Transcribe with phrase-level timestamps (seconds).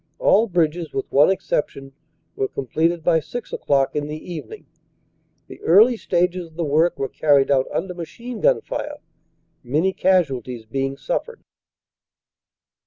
[0.17, 1.93] All bridges, with one exception,
[2.35, 4.65] were completed by 6 o clock in the evening.
[5.45, 8.97] The early stages of the work were carried out under machine gun fire,
[9.61, 11.43] many casualties being suffered."